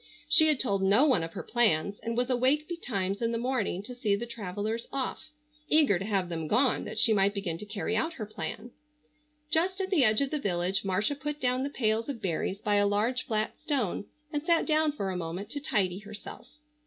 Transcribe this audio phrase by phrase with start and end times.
[0.27, 3.83] She had told no one of her plans, and was awake betimes in the morning
[3.83, 5.29] to see the travellers off,
[5.69, 8.71] eager to have them gone that she might begin to carry out her plan.
[9.51, 12.77] Just at the edge of the village Marcia put down the pails of berries by
[12.77, 16.47] a large flat stone and sat down for a moment to tidy herself.